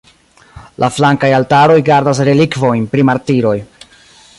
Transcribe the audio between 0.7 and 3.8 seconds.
La flankaj altaroj gardas relikvojn pri martiroj.